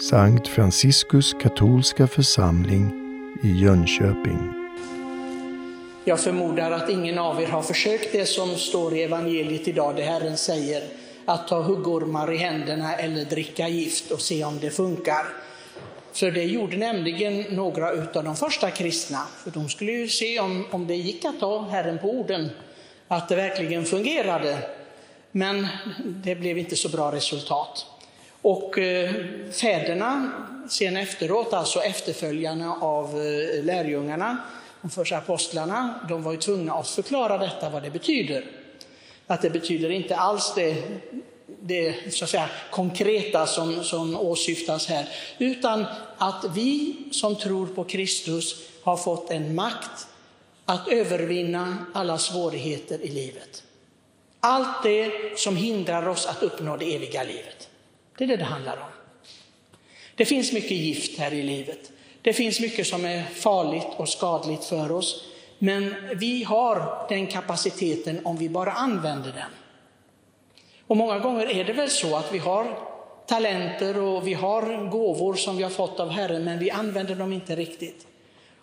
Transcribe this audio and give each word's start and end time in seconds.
Sankt 0.00 0.48
Franciskus 0.48 1.34
katolska 1.40 2.06
församling 2.06 2.92
i 3.42 3.48
Jönköping. 3.62 4.52
Jag 6.04 6.20
förmodar 6.20 6.70
att 6.70 6.90
ingen 6.90 7.18
av 7.18 7.42
er 7.42 7.46
har 7.46 7.62
försökt 7.62 8.12
det 8.12 8.26
som 8.26 8.56
står 8.56 8.94
i 8.94 9.02
evangeliet 9.02 9.68
idag, 9.68 9.96
det 9.96 10.02
Herren 10.02 10.36
säger, 10.36 10.82
att 11.24 11.48
ta 11.48 11.62
huggormar 11.62 12.32
i 12.32 12.36
händerna 12.36 12.96
eller 12.96 13.24
dricka 13.24 13.68
gift 13.68 14.10
och 14.10 14.20
se 14.20 14.44
om 14.44 14.58
det 14.60 14.70
funkar. 14.70 15.26
För 16.12 16.30
det 16.30 16.44
gjorde 16.44 16.76
nämligen 16.76 17.40
några 17.40 17.90
av 17.90 18.24
de 18.24 18.36
första 18.36 18.70
kristna, 18.70 19.26
för 19.44 19.50
de 19.50 19.68
skulle 19.68 19.92
ju 19.92 20.08
se 20.08 20.40
om, 20.40 20.66
om 20.70 20.86
det 20.86 20.96
gick 20.96 21.24
att 21.24 21.40
ta 21.40 21.68
Herren 21.68 21.98
på 21.98 22.10
orden, 22.10 22.50
att 23.08 23.28
det 23.28 23.36
verkligen 23.36 23.84
fungerade. 23.84 24.58
Men 25.30 25.66
det 26.02 26.34
blev 26.34 26.58
inte 26.58 26.76
så 26.76 26.88
bra 26.88 27.12
resultat. 27.12 27.86
Och 28.44 28.78
eh, 28.78 29.10
fäderna 29.52 30.30
sen 30.68 30.96
efteråt, 30.96 31.52
alltså 31.52 31.80
efterföljarna 31.80 32.76
av 32.80 33.04
eh, 33.06 33.64
lärjungarna, 33.64 34.36
de 34.82 34.90
första 34.90 35.16
apostlarna, 35.16 35.94
de 36.08 36.22
var 36.22 36.32
ju 36.32 36.38
tvungna 36.38 36.74
att 36.74 36.88
förklara 36.88 37.38
detta, 37.38 37.70
vad 37.70 37.82
det 37.82 37.90
betyder. 37.90 38.44
Att 39.26 39.42
det 39.42 39.50
betyder 39.50 39.90
inte 39.90 40.16
alls 40.16 40.52
det, 40.56 40.76
det 41.60 42.12
så 42.12 42.24
att 42.24 42.30
säga, 42.30 42.48
konkreta 42.70 43.46
som, 43.46 43.84
som 43.84 44.16
åsyftas 44.16 44.86
här, 44.86 45.08
utan 45.38 45.86
att 46.18 46.44
vi 46.54 46.96
som 47.10 47.36
tror 47.36 47.66
på 47.66 47.84
Kristus 47.84 48.56
har 48.82 48.96
fått 48.96 49.30
en 49.30 49.54
makt 49.54 50.06
att 50.64 50.88
övervinna 50.88 51.86
alla 51.94 52.18
svårigheter 52.18 52.98
i 53.02 53.08
livet. 53.08 53.62
Allt 54.40 54.82
det 54.82 55.10
som 55.38 55.56
hindrar 55.56 56.08
oss 56.08 56.26
att 56.26 56.42
uppnå 56.42 56.76
det 56.76 56.94
eviga 56.94 57.22
livet. 57.22 57.68
Det 58.18 58.24
är 58.24 58.28
det 58.28 58.36
det 58.36 58.44
handlar 58.44 58.76
om. 58.76 58.90
Det 60.14 60.24
finns 60.24 60.52
mycket 60.52 60.70
gift 60.70 61.18
här 61.18 61.34
i 61.34 61.42
livet. 61.42 61.92
Det 62.22 62.32
finns 62.32 62.60
mycket 62.60 62.86
som 62.86 63.04
är 63.04 63.22
farligt 63.22 63.88
och 63.96 64.08
skadligt 64.08 64.64
för 64.64 64.92
oss. 64.92 65.24
Men 65.58 65.94
vi 66.14 66.44
har 66.44 67.06
den 67.08 67.26
kapaciteten 67.26 68.20
om 68.24 68.36
vi 68.36 68.48
bara 68.48 68.72
använder 68.72 69.32
den. 69.32 69.50
Och 70.86 70.96
många 70.96 71.18
gånger 71.18 71.46
är 71.46 71.64
det 71.64 71.72
väl 71.72 71.90
så 71.90 72.16
att 72.16 72.32
vi 72.32 72.38
har 72.38 72.78
talenter 73.26 73.98
och 73.98 74.26
vi 74.26 74.34
har 74.34 74.90
gåvor 74.90 75.34
som 75.34 75.56
vi 75.56 75.62
har 75.62 75.70
fått 75.70 76.00
av 76.00 76.10
Herren, 76.10 76.44
men 76.44 76.58
vi 76.58 76.70
använder 76.70 77.14
dem 77.14 77.32
inte 77.32 77.56
riktigt. 77.56 78.06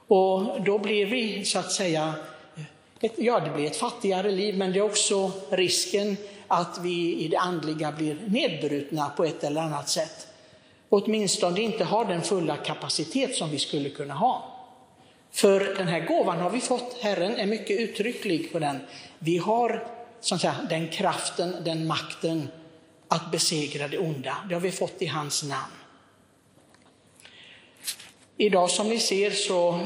Och 0.08 0.62
då 0.62 0.78
blir 0.78 1.06
vi 1.06 1.46
så 1.46 1.60
att 1.60 1.72
säga, 1.72 2.14
ett, 3.02 3.14
ja 3.18 3.40
det 3.40 3.50
blir 3.50 3.66
ett 3.66 3.76
fattigare 3.76 4.32
liv, 4.32 4.58
men 4.58 4.74
det 4.74 4.80
är 4.80 4.84
också 4.84 5.32
risken 5.50 6.18
att 6.48 6.80
vi 6.82 7.16
i 7.20 7.28
det 7.28 7.38
andliga 7.38 7.92
blir 7.92 8.18
nedbrutna 8.26 9.10
på 9.10 9.24
ett 9.24 9.44
eller 9.44 9.62
annat 9.62 9.90
sätt. 9.90 10.28
Åtminstone 10.90 11.62
inte 11.62 11.84
har 11.84 12.06
den 12.06 12.22
fulla 12.22 12.58
kapacitet 12.58 13.36
som 13.36 13.50
vi 13.50 13.60
skulle 13.60 13.90
kunna 13.90 14.14
ha. 14.14 14.58
För 15.32 15.76
den 15.76 15.88
här 15.88 16.00
gåvan 16.00 16.40
har 16.40 16.50
vi 16.50 16.60
fått, 16.60 16.98
Herren 17.02 17.36
är 17.36 17.46
mycket 17.46 17.80
uttrycklig 17.80 18.52
på 18.52 18.60
den. 18.60 18.80
Vi 19.20 19.38
har 19.38 19.88
som 20.22 20.40
sagt, 20.40 20.70
den 20.70 20.88
kraften, 20.88 21.56
den 21.64 21.88
makten 21.88 22.48
att 23.08 23.32
besegra 23.32 23.88
det 23.88 23.98
onda. 23.98 24.38
Det 24.50 24.54
har 24.54 24.62
vi 24.62 24.72
fått 24.72 25.02
i 25.02 25.06
hans 25.06 25.44
namn. 25.44 25.81
Idag 28.42 28.70
som 28.70 28.90
ni 28.90 29.00
ser 29.00 29.32
så 29.32 29.80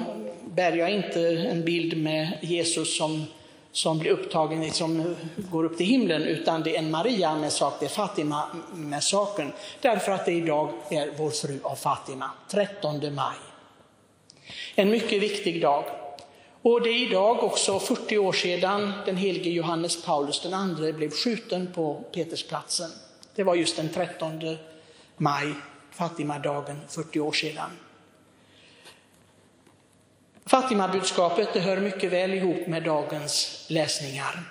bär 0.45 0.72
jag 0.72 0.92
inte 0.92 1.20
en 1.30 1.66
bild 1.66 1.98
med 1.98 2.38
Jesus 2.42 2.98
som 2.98 3.25
som 3.72 4.00
blir 4.00 4.11
upptagen, 4.11 4.72
som 4.72 5.16
går 5.36 5.64
upp 5.64 5.78
till 5.78 5.86
himlen, 5.86 6.22
utan 6.22 6.64
det 6.64 6.76
är 6.76 6.80
en 6.80 6.92
Maria 6.92 7.36
med 7.36 7.52
sak, 7.52 7.73
det 7.80 7.86
är 7.86 7.89
Fatima 7.89 8.48
med 8.73 9.03
saken. 9.03 9.53
Därför 9.81 10.11
att 10.11 10.26
det 10.26 10.31
idag 10.31 10.73
är 10.89 11.11
vår 11.17 11.30
fru 11.30 11.59
av 11.64 11.76
Fatima, 11.76 12.31
13 12.50 13.16
maj. 13.16 13.36
En 14.76 14.89
mycket 14.89 15.22
viktig 15.22 15.61
dag. 15.61 15.83
Och 16.61 16.82
det 16.82 16.89
är 16.89 17.08
idag 17.08 17.43
också 17.43 17.80
40 17.80 18.17
år 18.17 18.33
sedan 18.33 18.93
den 19.05 19.17
helige 19.17 19.49
Johannes 19.49 20.04
Paulus 20.04 20.45
II 20.45 20.93
blev 20.93 21.11
skjuten 21.11 21.73
på 21.76 22.04
Petersplatsen. 22.14 22.89
Det 23.36 23.43
var 23.43 23.55
just 23.55 23.76
den 23.76 23.89
13 23.89 24.58
maj, 25.17 25.54
Fatimadagen, 25.92 26.82
40 26.89 27.20
år 27.20 27.32
sedan. 27.32 27.70
Fatimabudskapet 30.50 31.50
det 31.54 31.60
hör 31.60 31.78
mycket 31.78 32.11
väl 32.11 32.33
ihop 32.33 32.67
med 32.67 32.83
dagens 32.83 33.66
läsningar. 33.67 34.44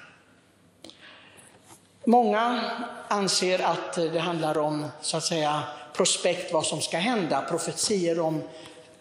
Många 2.04 2.70
anser 3.08 3.58
att 3.58 3.94
det 3.94 4.18
handlar 4.18 4.58
om 4.58 4.86
så 5.00 5.16
att 5.16 5.24
säga 5.24 5.62
prospekt 5.96 6.52
vad 6.52 6.66
som 6.66 6.80
ska 6.80 6.98
hända, 6.98 7.42
profetier 7.42 8.20
om 8.20 8.42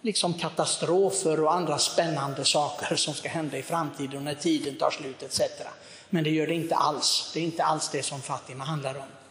liksom 0.02 0.34
katastrofer 0.34 1.44
och 1.44 1.54
andra 1.54 1.78
spännande 1.78 2.46
saker 2.46 2.96
som 2.96 3.14
ska 3.14 3.30
hända 3.30 3.58
i 3.58 3.64
framtiden 3.64 4.24
när 4.24 4.36
tiden 4.36 4.76
tar 4.76 4.92
slut 4.92 5.24
etc. 5.24 5.42
Men 6.10 6.24
det 6.24 6.30
gör 6.30 6.48
det 6.48 6.54
inte 6.54 6.76
alls. 6.76 7.32
Det 7.34 7.40
är 7.40 7.44
inte 7.44 7.64
alls 7.64 7.90
det 7.90 8.04
som 8.04 8.22
Fatima 8.22 8.64
handlar 8.64 8.96
om. 8.96 9.23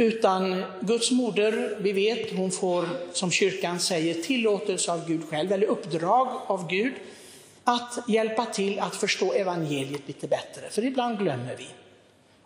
Utan 0.00 0.64
Guds 0.80 1.10
moder, 1.10 1.76
vi 1.80 1.92
vet, 1.92 2.36
hon 2.36 2.50
får, 2.50 2.88
som 3.12 3.30
kyrkan 3.30 3.80
säger, 3.80 4.14
tillåtelse 4.14 4.92
av 4.92 5.06
Gud 5.06 5.28
själv, 5.30 5.52
eller 5.52 5.66
uppdrag 5.66 6.28
av 6.46 6.68
Gud, 6.68 6.92
att 7.64 7.98
hjälpa 8.08 8.44
till 8.46 8.80
att 8.80 8.96
förstå 8.96 9.32
evangeliet 9.32 10.08
lite 10.08 10.28
bättre, 10.28 10.70
för 10.70 10.84
ibland 10.84 11.18
glömmer 11.18 11.56
vi. 11.58 11.66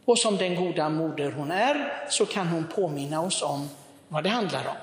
Och 0.04 0.18
som 0.18 0.36
den 0.36 0.54
goda 0.54 0.88
moder 0.88 1.30
hon 1.30 1.50
är 1.50 2.06
så 2.10 2.26
kan 2.26 2.48
hon 2.48 2.66
påminna 2.74 3.22
oss 3.22 3.42
om 3.42 3.69
vad 4.08 4.24
det 4.24 4.30
handlar 4.30 4.69
om. 4.69 4.76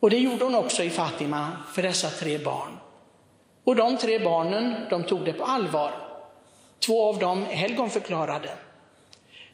Och 0.00 0.10
det 0.10 0.18
gjorde 0.18 0.44
hon 0.44 0.54
också 0.54 0.82
i 0.82 0.90
Fatima 0.90 1.52
för 1.74 1.82
dessa 1.82 2.10
tre 2.10 2.38
barn. 2.38 2.78
Och 3.64 3.76
de 3.76 3.96
tre 3.96 4.18
barnen, 4.18 4.74
de 4.90 5.04
tog 5.04 5.24
det 5.24 5.32
på 5.32 5.44
allvar. 5.44 5.92
Två 6.86 7.08
av 7.08 7.18
dem 7.18 7.44
helgonförklarade. 7.44 8.32
helgonförklarade. 8.32 8.67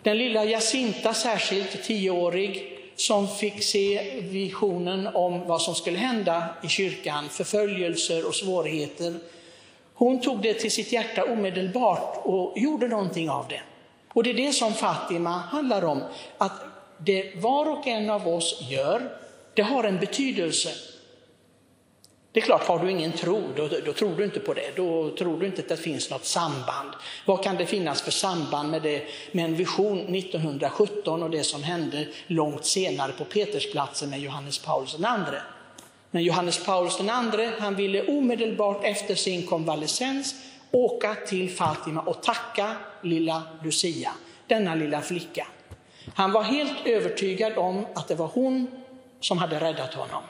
Den 0.05 0.19
lilla 0.19 0.45
Jacinta, 0.45 1.15
särskilt 1.15 1.83
tioårig, 1.85 2.79
som 2.97 3.29
fick 3.29 3.63
se 3.63 4.21
visionen 4.21 5.07
om 5.07 5.47
vad 5.47 5.63
som 5.63 5.75
skulle 5.75 5.99
hända 5.99 6.49
i 6.63 6.69
kyrkan, 6.69 7.29
förföljelser 7.29 8.29
och 8.29 8.35
svårigheter. 8.35 9.15
Hon 9.95 10.21
tog 10.21 10.43
det 10.43 10.55
till 10.55 10.71
sitt 10.71 10.93
hjärta 10.93 11.25
omedelbart 11.25 12.21
och 12.23 12.59
gjorde 12.59 12.89
någonting 12.89 13.31
av 13.31 13.49
det. 13.49 13.61
Och 14.09 14.23
det 14.23 14.31
är 14.31 14.35
det 14.35 14.53
som 14.53 14.73
Fatima 14.73 15.31
handlar 15.31 15.85
om, 15.85 16.03
att 16.39 16.53
det 16.99 17.33
var 17.37 17.71
och 17.71 17.87
en 17.87 18.11
av 18.11 18.29
oss 18.29 18.59
gör, 18.71 19.17
det 19.55 19.63
har 19.63 19.85
en 19.85 19.99
betydelse. 19.99 20.71
Det 22.34 22.41
är 22.41 22.45
klart, 22.45 22.67
har 22.67 22.78
du 22.78 22.91
ingen 22.91 23.12
tro, 23.12 23.43
då, 23.56 23.69
då, 23.87 23.93
tror 23.93 24.17
du 24.17 24.25
inte 24.25 24.41
på 24.41 24.55
det. 24.55 24.77
Då 24.77 25.11
tror 25.11 25.41
du 25.41 25.47
inte 25.47 25.62
att 25.62 25.69
det 25.69 25.77
finns 25.77 26.11
något 26.11 26.25
samband. 26.25 26.89
Vad 27.25 27.45
kan 27.45 27.56
det 27.56 27.67
finnas 27.67 28.03
för 28.03 28.11
samband 28.11 28.71
med, 28.71 28.83
det, 28.83 29.03
med 29.33 29.45
en 29.45 29.56
vision 29.56 29.99
1917 30.15 31.23
och 31.23 31.31
det 31.31 31.44
som 31.44 31.62
hände 31.62 32.06
långt 32.27 32.65
senare 32.65 33.12
på 33.12 33.25
Petersplatsen 33.25 34.11
med 34.11 34.21
Johannes 34.21 34.59
Paulus 34.59 34.94
II? 34.94 35.39
Men 36.11 36.23
Johannes 36.23 36.65
Paulus 36.65 37.00
II, 37.00 37.50
han 37.59 37.75
ville 37.75 38.06
omedelbart 38.06 38.84
efter 38.84 39.15
sin 39.15 39.47
konvalescens 39.47 40.34
åka 40.71 41.15
till 41.15 41.50
Fatima 41.50 42.00
och 42.00 42.23
tacka 42.23 42.77
lilla 43.03 43.43
Lucia, 43.65 44.12
denna 44.47 44.75
lilla 44.75 45.00
flicka. 45.00 45.47
Han 46.15 46.33
var 46.33 46.43
helt 46.43 46.87
övertygad 46.87 47.53
om 47.56 47.87
att 47.94 48.09
det 48.09 48.15
var 48.15 48.31
hon 48.34 48.67
som 49.21 49.39
hade 49.39 49.61
räddat 49.61 49.94
honom 49.94 50.23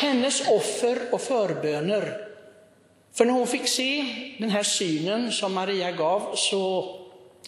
hennes 0.00 0.48
offer 0.48 0.98
och 1.12 1.20
förböner. 1.20 2.28
För 3.14 3.24
när 3.24 3.32
hon 3.32 3.46
fick 3.46 3.68
se 3.68 4.04
den 4.38 4.50
här 4.50 4.62
synen 4.62 5.32
som 5.32 5.54
Maria 5.54 5.92
gav 5.92 6.34
så 6.34 6.94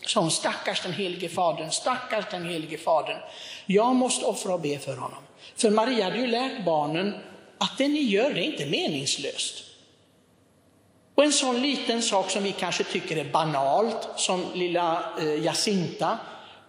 sa 0.06 0.20
hon, 0.20 0.30
stackars 0.30 0.82
den 0.82 0.92
helige 0.92 1.28
fadern, 1.28 1.70
stackars 1.70 2.24
den 2.30 2.48
helige 2.48 2.78
fadern. 2.78 3.18
Jag 3.66 3.94
måste 3.94 4.24
offra 4.24 4.54
och 4.54 4.60
be 4.60 4.78
för 4.78 4.96
honom. 4.96 5.18
För 5.56 5.70
Maria 5.70 6.04
hade 6.04 6.18
ju 6.18 6.26
lärt 6.26 6.64
barnen 6.64 7.14
att 7.58 7.78
det 7.78 7.88
ni 7.88 8.00
gör 8.00 8.34
det 8.34 8.40
är 8.40 8.44
inte 8.44 8.66
meningslöst. 8.66 9.64
Och 11.14 11.24
en 11.24 11.32
sån 11.32 11.62
liten 11.62 12.02
sak 12.02 12.30
som 12.30 12.42
vi 12.42 12.52
kanske 12.52 12.84
tycker 12.84 13.16
är 13.16 13.32
banalt, 13.32 14.08
som 14.16 14.44
lilla 14.54 15.04
eh, 15.18 15.44
Jacinta, 15.44 16.18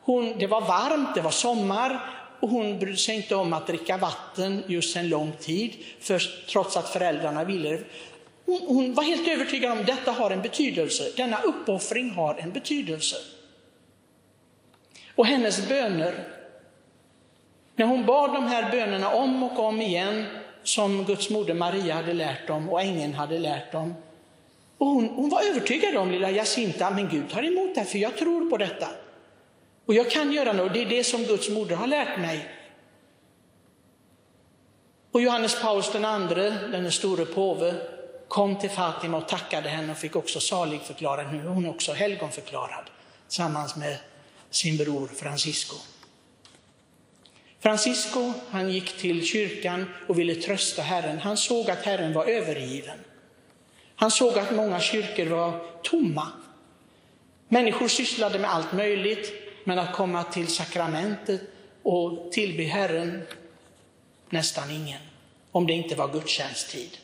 hon, 0.02 0.40
det 0.40 0.48
var 0.48 0.62
varmt, 0.62 1.16
det 1.16 1.22
var 1.22 1.32
sommar, 1.32 2.21
och 2.42 2.50
hon 2.50 2.80
brydde 2.80 2.98
sig 2.98 3.16
inte 3.16 3.36
om 3.36 3.54
att 3.54 3.68
dricka 3.68 3.98
vatten 3.98 4.64
just 4.68 4.96
en 4.96 5.10
lång 5.10 5.32
tid, 5.40 5.72
för, 6.00 6.22
trots 6.50 6.78
att 6.78 6.90
föräldrarna 6.90 7.44
ville 7.44 7.70
det. 7.70 7.84
Hon, 8.46 8.62
hon 8.68 8.94
var 8.94 9.04
helt 9.04 9.28
övertygad 9.28 9.72
om 9.72 9.80
att 9.80 9.88
detta 9.88 10.12
har 10.12 10.32
en 10.32 10.42
betydelse. 10.42 11.12
Denna 11.18 11.42
uppoffring 11.42 12.10
har 12.10 12.36
en 12.36 12.52
betydelse. 12.52 13.16
Och 15.16 15.26
hennes 15.26 15.70
böner, 15.70 16.28
när 17.76 17.86
hon 17.86 18.06
bad 18.06 18.34
de 18.34 18.48
här 18.48 18.72
bönerna 18.72 19.10
om 19.10 19.44
och 19.44 19.60
om 19.60 19.82
igen, 19.82 20.26
som 20.64 21.06
Guds 21.06 21.30
moder 21.30 21.54
Maria 21.54 21.96
hade 21.96 22.14
lärt 22.14 22.48
dem 22.48 22.70
och 22.70 22.82
ängeln 22.82 23.14
hade 23.14 23.40
lärt 23.40 23.72
dem. 23.72 23.94
Och 24.78 24.88
hon, 24.88 25.10
hon 25.10 25.30
var 25.30 25.42
övertygad 25.50 25.96
om, 25.96 26.12
lilla 26.12 26.32
Jacinta, 26.32 26.90
men 26.92 27.10
Gud 27.10 27.30
tar 27.30 27.44
emot 27.44 27.76
det, 27.76 27.86
för 27.86 27.98
jag 27.98 28.18
tror 28.18 28.50
på 28.50 28.58
detta. 28.58 28.88
Och 29.92 29.96
jag 29.96 30.12
kan 30.12 30.32
göra 30.32 30.54
något, 30.54 30.74
det 30.74 30.82
är 30.82 30.86
det 30.86 31.04
som 31.04 31.24
Guds 31.24 31.50
moder 31.50 31.76
har 31.76 31.88
lärt 31.88 32.20
mig. 32.20 32.50
Och 35.12 35.22
Johannes 35.22 35.62
Paulus 35.62 35.92
den 35.92 36.06
andre, 36.06 36.50
den 36.50 36.92
store 36.92 37.26
påve, 37.26 37.76
kom 38.28 38.60
till 38.60 38.70
Fatima 38.70 39.18
och 39.18 39.28
tackade 39.28 39.70
henne 39.70 39.92
och 39.92 39.98
fick 39.98 40.16
också 40.16 40.40
saligförklarad, 40.40 41.34
Nu 41.34 41.40
är 41.40 41.48
hon 41.48 41.66
också 41.66 41.94
helgonförklarad 41.94 42.90
tillsammans 43.28 43.76
med 43.76 43.98
sin 44.50 44.78
bror 44.78 45.08
Francisco. 45.08 45.76
Francisco 47.60 48.34
han 48.50 48.72
gick 48.72 48.98
till 48.98 49.26
kyrkan 49.26 49.86
och 50.08 50.20
ville 50.20 50.36
trösta 50.36 50.82
Herren. 50.82 51.20
Han 51.20 51.38
såg 51.38 51.70
att 51.70 51.86
Herren 51.86 52.14
var 52.14 52.26
övergiven. 52.26 52.98
Han 53.96 54.12
såg 54.12 54.40
att 54.40 54.56
många 54.56 54.80
kyrkor 54.80 55.26
var 55.26 55.60
tomma. 55.84 56.28
Människor 57.48 57.88
sysslade 57.88 58.40
med 58.40 58.54
allt 58.54 58.74
möjligt, 58.74 59.41
men 59.64 59.80
att 59.80 59.96
komma 59.96 60.24
till 60.24 60.48
sakramentet 60.48 61.42
och 61.84 62.32
tillbe 62.32 62.64
Herren, 62.64 63.22
nästan 64.30 64.72
ingen, 64.72 65.02
om 65.52 65.68
det 65.68 65.74
inte 65.74 65.96
var 65.96 66.08
gudstjänsttid. 66.08 66.98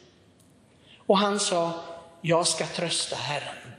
Och 0.97 1.17
han 1.17 1.39
sa, 1.39 1.71
jag 2.21 2.47
ska 2.47 2.65
trösta 2.65 3.15
Herren. 3.15 3.73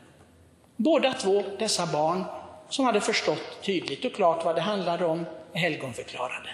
Båda 0.77 1.13
två, 1.13 1.45
dessa 1.59 1.87
barn, 1.87 2.25
som 2.69 2.85
hade 2.85 3.01
förstått 3.01 3.63
tydligt 3.63 4.05
och 4.05 4.15
klart 4.15 4.45
vad 4.45 4.55
det 4.55 4.61
handlade 4.61 5.07
om, 5.07 5.27
helgonförklarade. 5.53 6.51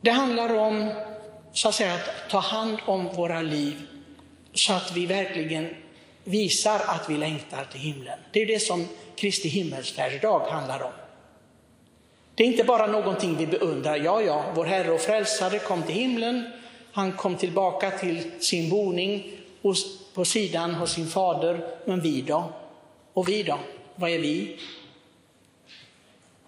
Det 0.00 0.10
handlar 0.10 0.56
om 0.56 0.94
så 1.52 1.68
att, 1.68 1.74
säga, 1.74 1.94
att 1.94 2.30
ta 2.30 2.38
hand 2.38 2.78
om 2.86 3.08
våra 3.08 3.42
liv 3.42 3.86
så 4.52 4.72
att 4.72 4.92
vi 4.92 5.06
verkligen 5.06 5.76
visar 6.24 6.80
att 6.86 7.10
vi 7.10 7.16
längtar 7.16 7.64
till 7.64 7.80
himlen. 7.80 8.18
Det 8.32 8.42
är 8.42 8.46
det 8.46 8.60
som 8.60 8.88
Kristi 9.22 9.48
himmelsfärdsdag 9.48 10.40
handlar 10.50 10.82
om. 10.82 10.92
Det 12.34 12.42
är 12.42 12.46
inte 12.46 12.64
bara 12.64 12.86
någonting 12.86 13.36
vi 13.36 13.46
beundrar. 13.46 13.96
Ja, 13.96 14.22
ja, 14.22 14.44
vår 14.54 14.64
Herre 14.64 14.92
och 14.92 15.00
Frälsare 15.00 15.58
kom 15.58 15.82
till 15.82 15.94
himlen. 15.94 16.50
Han 16.92 17.12
kom 17.12 17.36
tillbaka 17.36 17.90
till 17.90 18.30
sin 18.40 18.70
boning 18.70 19.38
på 20.14 20.24
sidan 20.24 20.74
hos 20.74 20.92
sin 20.92 21.06
fader. 21.06 21.66
Men 21.84 22.00
vi 22.00 22.22
då? 22.22 22.52
Och 23.12 23.28
vi 23.28 23.42
då? 23.42 23.58
Vad 23.94 24.10
är 24.10 24.18
vi? 24.18 24.56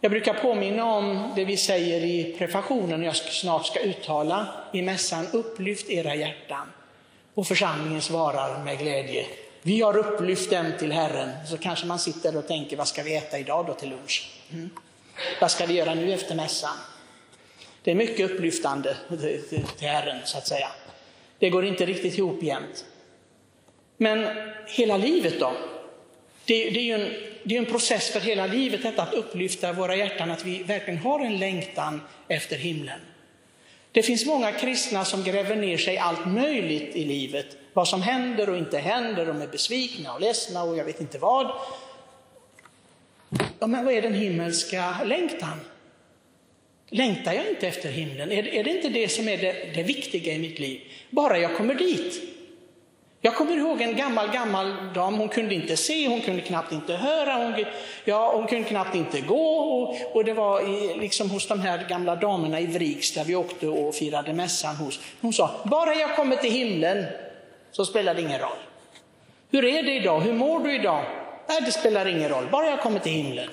Jag 0.00 0.10
brukar 0.10 0.34
påminna 0.34 0.84
om 0.84 1.32
det 1.36 1.44
vi 1.44 1.56
säger 1.56 2.04
i 2.04 2.34
prefationen 2.38 3.00
och 3.00 3.06
jag 3.06 3.16
snart 3.16 3.66
ska 3.66 3.80
uttala 3.80 4.46
i 4.72 4.82
mässan. 4.82 5.26
Upplyft 5.32 5.90
era 5.90 6.14
hjärtan. 6.14 6.72
Och 7.34 7.46
församlingen 7.46 8.02
svarar 8.02 8.64
med 8.64 8.78
glädje. 8.78 9.26
Vi 9.66 9.81
har 9.81 9.96
upplyft 9.96 10.50
dem 10.50 10.72
till 10.78 10.93
Herren. 10.93 11.31
Så 11.46 11.58
kanske 11.58 11.87
man 11.87 11.99
sitter 11.99 12.37
och 12.37 12.46
tänker, 12.46 12.76
vad 12.76 12.88
ska 12.88 13.02
vi 13.02 13.16
äta 13.16 13.38
idag 13.38 13.66
då 13.66 13.75
till 13.75 13.90
lunch? 13.90 14.31
Mm. 14.52 14.70
Vad 15.40 15.50
ska 15.50 15.66
vi 15.66 15.75
göra 15.75 15.94
nu 15.94 16.12
efter 16.12 16.34
mässan? 16.34 16.76
Det 17.82 17.90
är 17.90 17.94
mycket 17.94 18.31
upplyftande 18.31 18.96
till 19.78 19.88
Herren, 19.88 20.19
så 20.25 20.38
att 20.38 20.46
säga. 20.46 20.69
Det 21.38 21.50
går 21.50 21.64
inte 21.64 21.87
riktigt 21.87 22.19
ihop 22.19 22.43
jämt. 22.43 22.84
Men 23.96 24.28
hela 24.66 24.96
livet 24.96 25.40
då? 25.40 25.52
Det, 26.44 26.70
det 26.70 26.78
är 26.78 26.84
ju 26.84 26.93
en, 26.93 27.10
det 27.43 27.55
är 27.55 27.58
en 27.58 27.67
process 27.67 28.10
för 28.10 28.20
hela 28.20 28.46
livet, 28.46 28.82
detta 28.82 29.02
att 29.02 29.14
upplyfta 29.14 29.72
våra 29.72 29.96
hjärtan, 29.96 30.31
att 30.31 30.44
vi 30.44 30.62
verkligen 30.62 30.99
har 30.99 31.20
en 31.20 31.38
längtan 31.38 32.00
efter 32.28 32.56
himlen. 32.56 33.00
Det 33.94 34.02
finns 34.02 34.26
många 34.26 34.52
kristna 34.52 35.05
som 35.05 35.23
gräver 35.23 35.56
ner 35.56 35.76
sig 35.76 35.94
i 35.94 35.99
allt 35.99 36.26
möjligt 36.26 36.96
i 36.96 37.05
livet. 37.05 37.46
Vad 37.73 37.88
som 37.88 38.02
händer 38.02 38.50
och 38.50 38.56
inte 38.56 38.79
händer, 38.79 39.26
de 39.26 39.43
är 39.43 39.46
besvikna 39.46 40.14
och 40.14 40.20
ledsna 40.20 40.62
och 40.62 40.76
jag 40.76 40.85
vet 40.85 41.00
inte 41.00 41.19
vad. 41.19 41.46
Ja, 43.58 43.67
men 43.67 43.85
vad 43.85 43.94
är 43.94 44.02
den 44.02 44.14
himmelska 44.14 44.96
längtan? 45.05 45.61
Längtar 46.88 47.32
jag 47.32 47.49
inte 47.49 47.69
efter 47.69 47.88
himlen? 47.88 48.32
Är, 48.32 48.49
är 48.49 48.64
det 48.64 48.70
inte 48.70 48.88
det 48.88 49.08
som 49.08 49.29
är 49.29 49.37
det, 49.37 49.75
det 49.75 49.82
viktiga 49.82 50.32
i 50.32 50.38
mitt 50.38 50.58
liv? 50.58 50.81
Bara 51.11 51.38
jag 51.38 51.56
kommer 51.56 51.75
dit. 51.75 52.33
Jag 53.26 53.34
kommer 53.34 53.56
ihåg 53.56 53.80
en 53.80 53.96
gammal, 53.96 54.30
gammal 54.30 54.74
dam, 54.94 55.14
hon 55.14 55.28
kunde 55.28 55.54
inte 55.54 55.76
se, 55.76 56.08
hon 56.08 56.20
kunde 56.20 56.42
knappt 56.42 56.72
inte 56.72 56.94
höra, 56.94 57.34
hon, 57.34 57.64
ja, 58.04 58.32
hon 58.34 58.46
kunde 58.46 58.68
knappt 58.68 58.94
inte 58.94 59.20
gå. 59.20 59.58
Och, 59.58 60.16
och 60.16 60.24
det 60.24 60.32
var 60.32 60.60
i, 60.60 60.98
liksom 60.98 61.30
hos 61.30 61.48
de 61.48 61.60
här 61.60 61.88
gamla 61.88 62.16
damerna 62.16 62.60
i 62.60 62.66
Vriks 62.66 63.14
där 63.14 63.24
vi 63.24 63.34
åkte 63.34 63.68
och 63.68 63.94
firade 63.94 64.32
mässan 64.32 64.76
hos. 64.76 65.00
Hon 65.20 65.32
sa, 65.32 65.50
bara 65.64 65.94
jag 65.94 66.16
kommer 66.16 66.36
till 66.36 66.50
himlen 66.50 67.04
så 67.70 67.84
spelar 67.84 68.14
det 68.14 68.20
ingen 68.20 68.40
roll. 68.40 68.58
Hur 69.50 69.64
är 69.64 69.82
det 69.82 69.92
idag? 69.92 70.20
Hur 70.20 70.32
mår 70.32 70.60
du 70.60 70.74
idag? 70.74 71.04
Nej, 71.48 71.60
det 71.64 71.72
spelar 71.72 72.06
ingen 72.06 72.28
roll, 72.28 72.44
bara 72.52 72.66
jag 72.66 72.80
kommer 72.80 72.98
till 72.98 73.12
himlen. 73.12 73.48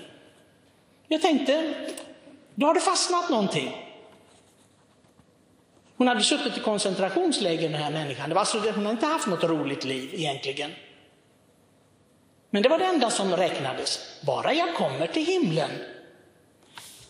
Jag 1.07 1.21
tänkte, 1.21 1.73
då 2.55 2.67
har 2.67 2.73
det 2.73 2.79
fastnat 2.79 3.29
någonting. 3.29 3.90
Hon 6.01 6.07
hade 6.07 6.23
suttit 6.23 6.57
i 6.57 6.59
koncentrationsläger 6.59 7.69
den 7.69 7.81
här 7.81 7.91
människan. 7.91 8.29
Det 8.29 8.35
var 8.35 8.39
alltså, 8.39 8.59
hon 8.59 8.75
hade 8.75 8.89
inte 8.89 9.05
haft 9.05 9.27
något 9.27 9.43
roligt 9.43 9.83
liv 9.83 10.09
egentligen. 10.13 10.71
Men 12.49 12.63
det 12.63 12.69
var 12.69 12.79
det 12.79 12.85
enda 12.85 13.09
som 13.09 13.35
räknades. 13.35 13.99
Bara 14.21 14.53
jag 14.53 14.75
kommer 14.75 15.07
till 15.07 15.25
himlen. 15.25 15.69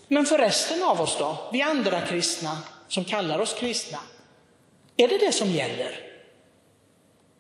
Men 0.08 0.26
för 0.26 0.38
resten 0.38 0.84
av 0.84 1.02
oss 1.02 1.18
då, 1.20 1.50
vi 1.52 1.62
andra 1.62 2.02
kristna 2.02 2.58
som 2.88 3.06
kallar 3.06 3.40
oss 3.40 3.54
kristna, 3.54 4.00
är 4.98 5.08
det 5.08 5.18
det 5.18 5.32
som 5.32 5.48
gäller? 5.48 6.00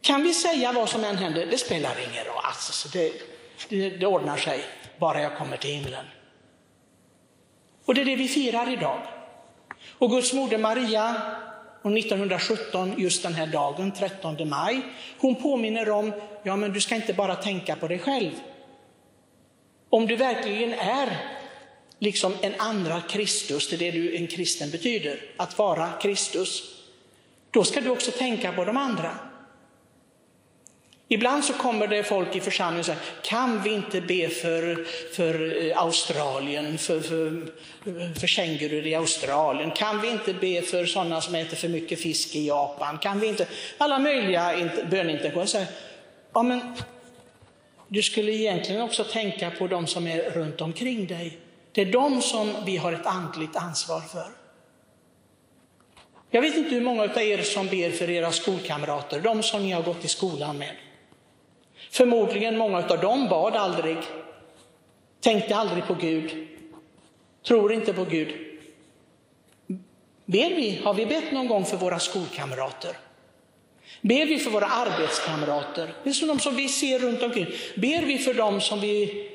Kan 0.01 0.23
vi 0.23 0.33
säga 0.33 0.71
vad 0.71 0.89
som 0.89 1.03
än 1.03 1.17
händer, 1.17 1.45
det 1.45 1.57
spelar 1.57 1.95
ingen 2.11 2.25
roll, 2.25 2.41
alltså, 2.43 2.89
det, 2.89 3.13
det, 3.69 3.89
det 3.89 4.05
ordnar 4.05 4.37
sig, 4.37 4.63
bara 4.99 5.21
jag 5.21 5.37
kommer 5.37 5.57
till 5.57 5.71
himlen. 5.71 6.05
Och 7.85 7.95
det 7.95 8.01
är 8.01 8.05
det 8.05 8.15
vi 8.15 8.27
firar 8.27 8.73
idag. 8.73 9.20
Och 9.89 10.09
Guds 10.09 10.33
moder 10.33 10.57
Maria, 10.57 11.15
och 11.81 11.97
1917, 11.97 12.93
just 12.97 13.23
den 13.23 13.33
här 13.33 13.47
dagen, 13.47 13.91
13 13.91 14.49
maj, 14.49 14.81
hon 15.17 15.35
påminner 15.35 15.89
om, 15.89 16.13
ja 16.43 16.55
men 16.55 16.73
du 16.73 16.81
ska 16.81 16.95
inte 16.95 17.13
bara 17.13 17.35
tänka 17.35 17.75
på 17.75 17.87
dig 17.87 17.99
själv. 17.99 18.31
Om 19.89 20.07
du 20.07 20.15
verkligen 20.15 20.73
är 20.73 21.17
liksom 21.99 22.33
en 22.41 22.53
andra 22.57 23.01
Kristus, 23.01 23.69
det 23.69 23.75
är 23.75 23.77
det 23.77 23.91
du, 23.91 24.15
en 24.15 24.27
kristen 24.27 24.69
betyder, 24.69 25.19
att 25.37 25.57
vara 25.57 25.89
Kristus, 26.01 26.63
då 27.51 27.63
ska 27.63 27.81
du 27.81 27.89
också 27.89 28.11
tänka 28.11 28.51
på 28.51 28.65
de 28.65 28.77
andra. 28.77 29.30
Ibland 31.13 31.45
så 31.45 31.53
kommer 31.53 31.87
det 31.87 32.03
folk 32.03 32.35
i 32.35 32.39
församlingen 32.39 32.79
och 32.79 32.85
säger, 32.85 33.01
kan 33.21 33.61
vi 33.63 33.73
inte 33.73 34.01
be 34.01 34.29
för, 34.29 34.85
för 35.15 35.65
eh, 35.65 35.77
Australien, 35.77 36.77
för, 36.77 36.99
för, 36.99 37.47
för 38.19 38.27
kängurur 38.27 38.87
i 38.87 38.95
Australien? 38.95 39.71
Kan 39.71 40.01
vi 40.01 40.11
inte 40.11 40.33
be 40.33 40.61
för 40.61 40.85
sådana 40.85 41.21
som 41.21 41.35
äter 41.35 41.57
för 41.57 41.67
mycket 41.67 42.01
fisk 42.01 42.35
i 42.35 42.47
Japan? 42.47 42.97
Kan 42.97 43.19
vi 43.19 43.27
inte? 43.27 43.47
Alla 43.77 43.99
möjliga 43.99 44.69
bönintentioner. 44.91 45.65
Ja, 46.33 46.43
men 46.43 46.75
du 47.87 48.01
skulle 48.01 48.31
egentligen 48.31 48.81
också 48.81 49.03
tänka 49.03 49.51
på 49.51 49.67
de 49.67 49.87
som 49.87 50.07
är 50.07 50.29
runt 50.29 50.61
omkring 50.61 51.07
dig. 51.07 51.37
Det 51.71 51.81
är 51.81 51.91
de 51.91 52.21
som 52.21 52.53
vi 52.65 52.77
har 52.77 52.93
ett 52.93 53.05
andligt 53.05 53.55
ansvar 53.55 54.01
för. 54.01 54.27
Jag 56.29 56.41
vet 56.41 56.57
inte 56.57 56.69
hur 56.69 56.81
många 56.81 57.03
av 57.03 57.17
er 57.17 57.41
som 57.41 57.67
ber 57.67 57.91
för 57.91 58.09
era 58.09 58.31
skolkamrater, 58.31 59.19
de 59.19 59.43
som 59.43 59.63
ni 59.63 59.71
har 59.71 59.83
gått 59.83 60.05
i 60.05 60.07
skolan 60.07 60.57
med. 60.57 60.71
Förmodligen 61.91 62.57
många 62.57 62.77
av 62.77 63.01
dem 63.01 63.27
bad 63.27 63.55
aldrig, 63.55 63.97
tänkte 65.19 65.55
aldrig 65.55 65.85
på 65.85 65.93
Gud, 65.93 66.47
tror 67.47 67.73
inte 67.73 67.93
på 67.93 68.03
Gud. 68.03 68.33
Ber 70.25 70.55
vi, 70.55 70.81
har 70.83 70.93
vi 70.93 71.05
bett 71.05 71.31
någon 71.31 71.47
gång 71.47 71.65
för 71.65 71.77
våra 71.77 71.99
skolkamrater? 71.99 72.97
Ber 74.01 74.25
vi 74.25 74.39
för 74.39 74.51
våra 74.51 74.65
arbetskamrater? 74.65 75.93
Det 76.03 76.09
är 76.09 76.27
de 76.27 76.39
som 76.39 76.55
vi 76.55 76.67
ser 76.69 76.99
runt 76.99 77.23
omkring. 77.23 77.47
Ber 77.75 78.05
vi 78.05 78.17
för 78.17 78.33
dem 78.33 78.61
som 78.61 78.79
vi 78.79 79.29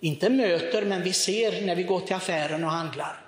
inte 0.00 0.30
möter, 0.30 0.84
men 0.84 1.02
vi 1.02 1.12
ser 1.12 1.66
när 1.66 1.76
vi 1.76 1.82
går 1.82 2.00
till 2.00 2.16
affären 2.16 2.64
och 2.64 2.70
handlar? 2.70 3.24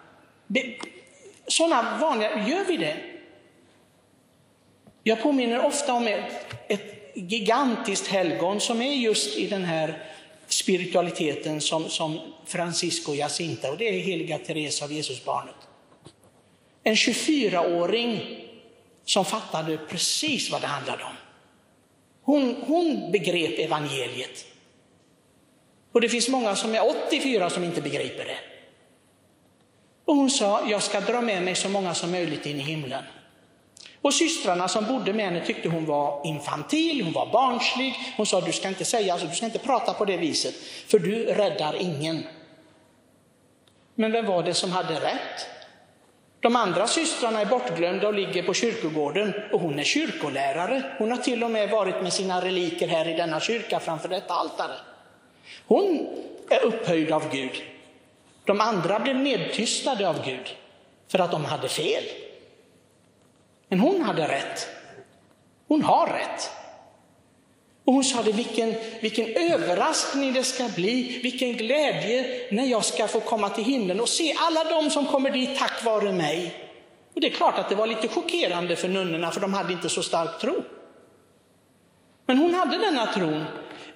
Sådana 1.46 1.98
vanliga, 2.00 2.48
gör 2.48 2.64
vi 2.68 2.76
det? 2.76 2.96
Jag 5.02 5.22
påminner 5.22 5.64
ofta 5.64 5.92
om 5.92 6.06
ett, 6.06 6.54
ett 6.68 7.01
gigantiskt 7.14 8.06
helgon 8.06 8.60
som 8.60 8.82
är 8.82 8.92
just 8.92 9.36
i 9.36 9.46
den 9.46 9.64
här 9.64 10.02
spiritualiteten 10.46 11.60
som, 11.60 11.88
som 11.88 12.20
Francisco 12.46 13.14
Jacinta 13.14 13.70
och 13.70 13.78
det 13.78 13.88
är 13.88 14.00
heliga 14.00 14.38
Teresa 14.38 14.84
av 14.84 14.92
Jesusbarnet. 14.92 15.54
En 16.82 16.94
24-åring 16.94 18.38
som 19.04 19.24
fattade 19.24 19.78
precis 19.78 20.50
vad 20.50 20.60
det 20.60 20.66
handlade 20.66 21.04
om. 21.04 21.16
Hon, 22.22 22.56
hon 22.66 23.12
begrep 23.12 23.58
evangeliet. 23.58 24.46
Och 25.92 26.00
det 26.00 26.08
finns 26.08 26.28
många 26.28 26.56
som 26.56 26.74
är 26.74 27.06
84 27.06 27.50
som 27.50 27.64
inte 27.64 27.80
begriper 27.80 28.24
det. 28.24 28.38
Och 30.04 30.16
hon 30.16 30.30
sa, 30.30 30.70
jag 30.70 30.82
ska 30.82 31.00
dra 31.00 31.20
med 31.20 31.42
mig 31.42 31.54
så 31.54 31.68
många 31.68 31.94
som 31.94 32.10
möjligt 32.10 32.46
in 32.46 32.60
i 32.60 32.62
himlen. 32.62 33.04
Och 34.02 34.14
systrarna 34.14 34.68
som 34.68 34.86
bodde 34.86 35.12
med 35.12 35.24
henne 35.24 35.46
tyckte 35.46 35.68
hon 35.68 35.86
var 35.86 36.20
infantil, 36.24 37.04
hon 37.04 37.12
var 37.12 37.26
barnslig. 37.26 37.94
Hon 38.16 38.26
sa, 38.26 38.40
du 38.40 38.52
ska 38.52 38.68
inte 38.68 38.84
säga 38.84 39.18
så, 39.18 39.26
du 39.26 39.34
ska 39.34 39.46
inte 39.46 39.58
prata 39.58 39.92
på 39.92 40.04
det 40.04 40.16
viset, 40.16 40.54
för 40.86 40.98
du 40.98 41.24
räddar 41.24 41.74
ingen. 41.80 42.26
Men 43.94 44.12
vem 44.12 44.26
var 44.26 44.42
det 44.42 44.54
som 44.54 44.72
hade 44.72 44.94
rätt? 44.94 45.46
De 46.40 46.56
andra 46.56 46.86
systrarna 46.86 47.40
är 47.40 47.46
bortglömda 47.46 48.08
och 48.08 48.14
ligger 48.14 48.42
på 48.42 48.54
kyrkogården 48.54 49.34
och 49.52 49.60
hon 49.60 49.78
är 49.78 49.84
kyrkolärare. 49.84 50.82
Hon 50.98 51.10
har 51.10 51.18
till 51.18 51.44
och 51.44 51.50
med 51.50 51.70
varit 51.70 52.02
med 52.02 52.12
sina 52.12 52.44
reliker 52.44 52.88
här 52.88 53.08
i 53.08 53.14
denna 53.14 53.40
kyrka 53.40 53.80
framför 53.80 54.08
detta 54.08 54.34
altare. 54.34 54.72
Hon 55.66 56.08
är 56.50 56.64
upphöjd 56.64 57.12
av 57.12 57.32
Gud. 57.32 57.62
De 58.44 58.60
andra 58.60 59.00
blev 59.00 59.16
nedtystade 59.16 60.08
av 60.08 60.24
Gud 60.24 60.56
för 61.08 61.18
att 61.18 61.30
de 61.30 61.44
hade 61.44 61.68
fel. 61.68 62.04
Men 63.72 63.80
hon 63.80 64.02
hade 64.02 64.28
rätt. 64.28 64.68
Hon 65.68 65.82
har 65.82 66.06
rätt. 66.06 66.50
Och 67.84 67.92
hon 67.92 68.04
sa 68.04 68.22
det, 68.22 68.32
vilken, 68.32 68.74
vilken 69.00 69.52
överraskning 69.52 70.32
det 70.32 70.44
ska 70.44 70.68
bli, 70.68 71.20
vilken 71.22 71.52
glädje 71.52 72.46
när 72.50 72.64
jag 72.64 72.84
ska 72.84 73.08
få 73.08 73.20
komma 73.20 73.48
till 73.48 73.64
himlen 73.64 74.00
och 74.00 74.08
se 74.08 74.34
alla 74.38 74.64
de 74.64 74.90
som 74.90 75.06
kommer 75.06 75.30
dit 75.30 75.58
tack 75.58 75.84
vare 75.84 76.12
mig. 76.12 76.54
Och 77.14 77.20
det 77.20 77.26
är 77.26 77.30
klart 77.30 77.58
att 77.58 77.68
det 77.68 77.74
var 77.74 77.86
lite 77.86 78.08
chockerande 78.08 78.76
för 78.76 78.88
nunnorna, 78.88 79.30
för 79.30 79.40
de 79.40 79.54
hade 79.54 79.72
inte 79.72 79.88
så 79.88 80.02
stark 80.02 80.40
tro. 80.40 80.62
Men 82.26 82.38
hon 82.38 82.54
hade 82.54 82.78
denna 82.78 83.06
tron, 83.06 83.44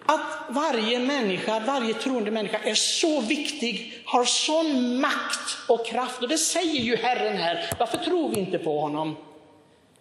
att 0.07 0.37
varje 0.49 0.99
människa, 0.99 1.61
varje 1.61 1.95
troende 1.95 2.31
människa 2.31 2.59
är 2.59 2.75
så 2.75 3.21
viktig, 3.21 4.03
har 4.05 4.25
sån 4.25 5.01
makt 5.01 5.59
och 5.69 5.87
kraft. 5.87 6.23
Och 6.23 6.29
det 6.29 6.39
säger 6.39 6.81
ju 6.81 6.97
Herren 6.97 7.37
här, 7.37 7.71
varför 7.79 7.99
tror 7.99 8.29
vi 8.29 8.41
inte 8.41 8.59
på 8.59 8.81
honom? 8.81 9.17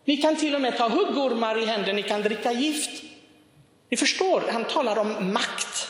Ni 0.05 0.17
kan 0.17 0.35
till 0.35 0.55
och 0.55 0.61
med 0.61 0.77
ta 0.77 0.89
huggormar 0.89 1.63
i 1.63 1.65
händer, 1.65 1.93
ni 1.93 2.03
kan 2.03 2.21
dricka 2.21 2.51
gift. 2.51 3.03
Ni 3.89 3.97
förstår, 3.97 4.43
han 4.51 4.63
talar 4.63 4.97
om 4.97 5.33
makt. 5.33 5.89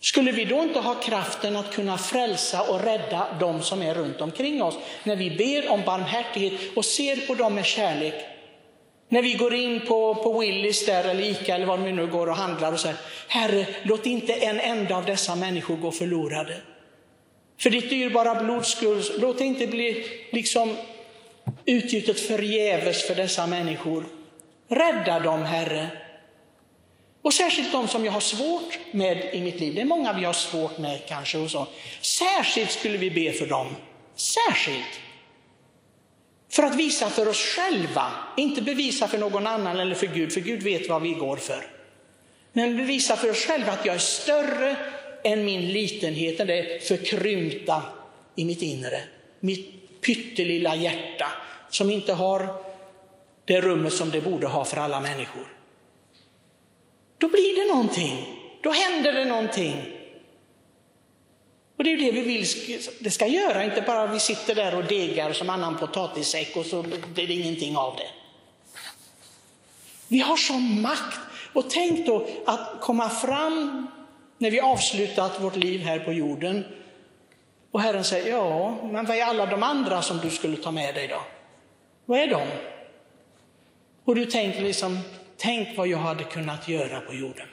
Skulle 0.00 0.32
vi 0.32 0.44
då 0.44 0.62
inte 0.62 0.80
ha 0.80 0.94
kraften 0.94 1.56
att 1.56 1.74
kunna 1.74 1.98
frälsa 1.98 2.62
och 2.62 2.80
rädda 2.80 3.26
de 3.40 3.62
som 3.62 3.82
är 3.82 3.94
runt 3.94 4.20
omkring 4.20 4.62
oss 4.62 4.78
när 5.02 5.16
vi 5.16 5.30
ber 5.30 5.72
om 5.72 5.82
barmhärtighet 5.86 6.76
och 6.76 6.84
ser 6.84 7.26
på 7.26 7.34
dem 7.34 7.54
med 7.54 7.64
kärlek? 7.64 8.14
När 9.08 9.22
vi 9.22 9.34
går 9.34 9.54
in 9.54 9.80
på, 9.80 10.14
på 10.14 10.38
Willys 10.38 10.86
där 10.86 11.04
eller 11.04 11.22
Ica 11.22 11.54
eller 11.54 11.66
vad 11.66 11.82
vi 11.82 11.92
nu 11.92 12.06
går 12.06 12.26
och 12.26 12.36
handlar 12.36 12.72
och 12.72 12.80
säger 12.80 12.96
Herre, 13.28 13.66
låt 13.82 14.06
inte 14.06 14.32
en 14.32 14.60
enda 14.60 14.96
av 14.96 15.04
dessa 15.04 15.34
människor 15.34 15.76
gå 15.76 15.90
förlorade. 15.90 16.60
För 17.60 17.70
ditt 17.70 17.90
dyrbara 17.90 18.34
blods 18.34 18.68
skull, 18.68 19.02
låt 19.18 19.38
det 19.38 19.44
inte 19.44 19.66
bli 19.66 20.06
liksom 20.32 20.76
utgjutet 21.64 22.20
förgäves 22.20 23.06
för 23.06 23.14
dessa 23.14 23.46
människor. 23.46 24.04
Rädda 24.68 25.20
dem, 25.20 25.42
Herre. 25.42 25.88
Och 27.22 27.34
särskilt 27.34 27.72
de 27.72 27.88
som 27.88 28.04
jag 28.04 28.12
har 28.12 28.20
svårt 28.20 28.78
med 28.90 29.34
i 29.34 29.40
mitt 29.40 29.60
liv. 29.60 29.74
Det 29.74 29.80
är 29.80 29.84
många 29.84 30.12
vi 30.12 30.24
har 30.24 30.32
svårt 30.32 30.78
med 30.78 31.00
kanske. 31.08 31.38
Och 31.38 31.50
så. 31.50 31.66
Särskilt 32.00 32.70
skulle 32.70 32.98
vi 32.98 33.10
be 33.10 33.32
för 33.32 33.46
dem. 33.46 33.66
Särskilt. 34.16 35.00
För 36.48 36.62
att 36.62 36.74
visa 36.74 37.10
för 37.10 37.28
oss 37.28 37.56
själva, 37.56 38.12
inte 38.36 38.62
bevisa 38.62 39.08
för 39.08 39.18
någon 39.18 39.46
annan 39.46 39.80
eller 39.80 39.94
för 39.94 40.06
Gud, 40.06 40.32
för 40.32 40.40
Gud 40.40 40.62
vet 40.62 40.88
vad 40.88 41.02
vi 41.02 41.12
går 41.12 41.36
för. 41.36 41.66
Men 42.52 42.76
bevisa 42.76 43.16
för 43.16 43.30
oss 43.30 43.44
själva 43.46 43.72
att 43.72 43.86
jag 43.86 43.94
är 43.94 43.98
större 43.98 44.76
än 45.24 45.44
min 45.44 45.72
litenhet, 45.72 46.40
Än 46.40 46.46
det 46.46 46.88
förkrympta 46.88 47.82
i 48.36 48.44
mitt 48.44 48.62
inre. 48.62 49.00
Mitt 49.40 49.95
pyttelilla 50.06 50.76
hjärta 50.76 51.26
som 51.70 51.90
inte 51.90 52.12
har 52.12 52.48
det 53.44 53.60
rummet 53.60 53.92
som 53.92 54.10
det 54.10 54.20
borde 54.20 54.46
ha 54.46 54.64
för 54.64 54.76
alla 54.76 55.00
människor. 55.00 55.46
Då 57.18 57.28
blir 57.28 57.66
det 57.66 57.74
någonting, 57.74 58.26
då 58.62 58.70
händer 58.70 59.12
det 59.12 59.24
någonting. 59.24 59.92
Och 61.76 61.84
det 61.84 61.92
är 61.92 61.96
det 61.96 62.12
vi 62.12 62.20
vill 62.20 62.44
det 63.00 63.10
ska 63.10 63.26
göra, 63.26 63.64
inte 63.64 63.82
bara 63.82 64.06
vi 64.06 64.20
sitter 64.20 64.54
där 64.54 64.74
och 64.74 64.84
degar 64.84 65.32
som 65.32 65.50
annan 65.50 65.78
potatissäck 65.78 66.56
och 66.56 66.66
så 66.66 66.82
blir 66.82 67.26
det 67.26 67.34
ingenting 67.34 67.76
av 67.76 67.96
det. 67.96 68.08
Vi 70.08 70.18
har 70.18 70.36
sån 70.36 70.80
makt. 70.80 71.18
Och 71.52 71.70
tänk 71.70 72.06
då 72.06 72.28
att 72.46 72.80
komma 72.80 73.08
fram 73.08 73.86
när 74.38 74.50
vi 74.50 74.60
avslutat 74.60 75.42
vårt 75.42 75.56
liv 75.56 75.80
här 75.80 75.98
på 75.98 76.12
jorden 76.12 76.64
och 77.76 77.82
Herren 77.82 78.04
säger, 78.04 78.30
ja, 78.30 78.76
men 78.82 79.06
vad 79.06 79.16
är 79.16 79.24
alla 79.24 79.46
de 79.46 79.62
andra 79.62 80.02
som 80.02 80.18
du 80.18 80.30
skulle 80.30 80.56
ta 80.56 80.70
med 80.70 80.94
dig 80.94 81.08
då? 81.08 81.20
Vad 82.06 82.18
är 82.18 82.26
de? 82.26 82.42
Och 84.04 84.14
du 84.14 84.26
tänker 84.26 84.62
liksom, 84.62 84.98
tänk 85.36 85.76
vad 85.78 85.88
jag 85.88 85.98
hade 85.98 86.24
kunnat 86.24 86.68
göra 86.68 87.00
på 87.00 87.14
jorden. 87.14 87.46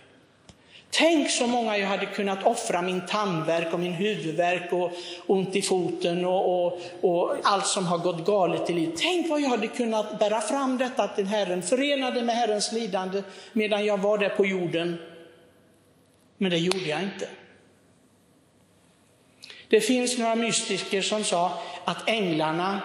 Tänk 0.90 1.32
så 1.32 1.48
många 1.48 1.78
jag 1.78 1.88
hade 1.88 2.06
kunnat 2.06 2.44
offra 2.44 2.82
min 2.82 3.06
tandvärk 3.06 3.74
och 3.74 3.80
min 3.80 3.94
huvudvärk 3.94 4.74
och 4.74 4.92
ont 5.28 5.56
i 5.56 5.62
foten 5.62 6.26
och, 6.26 6.66
och, 6.66 6.80
och, 7.02 7.36
allt 7.44 7.68
som 7.68 7.86
har 7.86 7.98
gått 7.98 8.26
galet 8.26 8.70
i 8.70 8.74
livet. 8.74 8.96
Tänk 8.98 9.30
vad 9.30 9.42
jag 9.42 9.50
hade 9.50 9.68
kunnat 9.68 10.20
bära 10.20 10.42
fram 10.42 10.78
detta 10.78 11.08
till 11.08 11.26
Herren, 11.26 11.62
förenade 11.62 12.22
med 12.22 12.36
Herrens 12.36 12.72
lidande 12.72 13.24
medan 13.54 13.86
jag 13.86 13.98
var 13.98 14.18
där 14.18 14.30
på 14.30 14.46
jorden. 14.46 14.98
Men 16.38 16.52
det 16.52 16.58
gjorde 16.58 16.90
jag 16.90 17.04
inte. 17.04 17.28
Det 19.74 19.82
finns 19.82 20.18
några 20.18 20.36
mystiker 20.36 21.02
som 21.02 21.24
sa 21.24 21.52
att 21.86 22.10
änglarna 22.10 22.82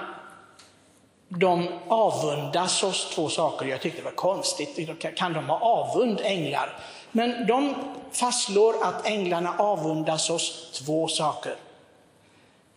de 1.28 1.68
avundas 1.88 2.82
oss 2.82 3.10
två 3.14 3.28
saker. 3.28 3.66
Jag 3.66 3.80
tyckte 3.80 4.00
det 4.00 4.04
var 4.04 4.12
konstigt. 4.12 5.00
Kan 5.16 5.32
de 5.32 5.44
ha 5.44 5.58
avund, 5.58 6.20
änglar? 6.20 6.78
Men 7.12 7.46
de 7.46 7.74
fastslår 8.12 8.74
att 8.82 9.06
änglarna 9.06 9.54
avundas 9.58 10.30
oss 10.30 10.70
två 10.72 11.08
saker. 11.08 11.56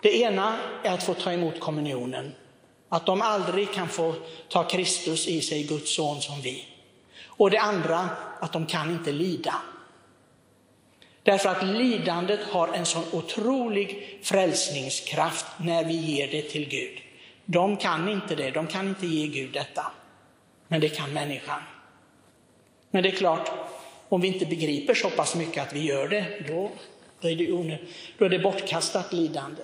Det 0.01 0.17
ena 0.17 0.57
är 0.83 0.93
att 0.93 1.03
få 1.03 1.13
ta 1.13 1.31
emot 1.33 1.59
kommunionen. 1.59 2.35
Att 2.89 3.05
de 3.05 3.21
aldrig 3.21 3.73
kan 3.73 3.89
få 3.89 4.13
ta 4.49 4.63
Kristus 4.63 5.27
i 5.27 5.41
sig, 5.41 5.63
Guds 5.63 5.95
son 5.95 6.21
som 6.21 6.41
vi. 6.41 6.65
Och 7.25 7.51
det 7.51 7.57
andra, 7.57 8.09
att 8.39 8.53
de 8.53 8.65
kan 8.65 8.91
inte 8.91 9.11
lida. 9.11 9.55
Därför 11.23 11.49
att 11.49 11.63
lidandet 11.63 12.39
har 12.43 12.67
en 12.67 12.85
sån 12.85 13.03
otrolig 13.11 14.19
frälsningskraft 14.23 15.45
när 15.57 15.85
vi 15.85 15.93
ger 15.93 16.27
det 16.27 16.41
till 16.41 16.69
Gud. 16.69 16.99
De 17.45 17.77
kan 17.77 18.09
inte 18.09 18.35
det, 18.35 18.51
de 18.51 18.67
kan 18.67 18.87
inte 18.87 19.07
ge 19.07 19.27
Gud 19.27 19.53
detta. 19.53 19.91
Men 20.67 20.81
det 20.81 20.89
kan 20.89 21.13
människan. 21.13 21.61
Men 22.91 23.03
det 23.03 23.09
är 23.09 23.15
klart, 23.15 23.51
om 24.09 24.21
vi 24.21 24.27
inte 24.27 24.45
begriper 24.45 24.93
så 24.93 25.09
pass 25.09 25.35
mycket 25.35 25.67
att 25.67 25.73
vi 25.73 25.85
gör 25.85 26.07
det, 26.07 26.25
då, 26.47 26.71
då, 27.21 27.27
är, 27.27 27.35
det 27.35 27.77
då 28.17 28.25
är 28.25 28.29
det 28.29 28.39
bortkastat 28.39 29.13
lidande. 29.13 29.63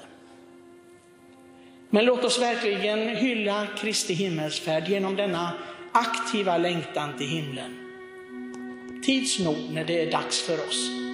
Men 1.89 2.05
låt 2.05 2.23
oss 2.23 2.41
verkligen 2.41 3.15
hylla 3.15 3.67
Kristi 3.77 4.13
himmelsfärd 4.13 4.87
genom 4.87 5.15
denna 5.15 5.53
aktiva 5.93 6.57
längtan 6.57 7.17
till 7.17 7.27
himlen. 7.27 7.83
Tids 9.05 9.39
nog 9.39 9.57
när 9.71 9.83
det 9.83 10.01
är 10.01 10.11
dags 10.11 10.41
för 10.41 10.67
oss. 10.67 11.06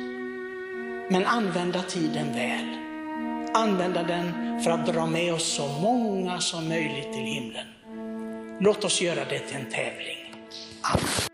Men 1.14 1.26
använda 1.26 1.82
tiden 1.82 2.34
väl. 2.34 2.78
Använda 3.54 4.04
den 4.04 4.62
för 4.64 4.72
att 4.72 4.86
dra 4.86 5.06
med 5.06 5.34
oss 5.34 5.56
så 5.56 5.68
många 5.68 6.40
som 6.40 6.70
möjligt 6.70 7.14
till 7.14 7.24
himlen. 7.24 7.68
Låt 8.60 8.84
oss 8.84 9.02
göra 9.02 9.26
det 9.30 9.40
till 9.40 9.58
en 9.58 9.72
tävling. 9.72 10.34
Amen. 10.82 11.33